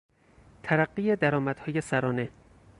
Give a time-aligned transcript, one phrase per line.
[0.63, 2.29] ترقی درآمدهای سرانه